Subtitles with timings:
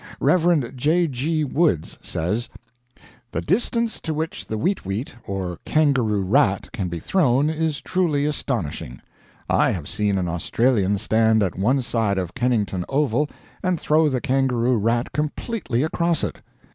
[0.19, 0.75] Rev.
[0.75, 1.07] J.
[1.07, 1.43] G.
[1.43, 2.49] Woods says:
[3.31, 8.25] "The distance to which the weet weet or kangaroo rat can be thrown is truly
[8.25, 8.99] astonishing.
[9.47, 13.29] I have seen an Australian stand at one side of Kennington Oval
[13.61, 16.41] and throw the kangaroo rat completely across it."